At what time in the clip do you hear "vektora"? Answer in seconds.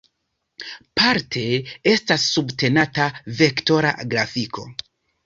3.43-3.93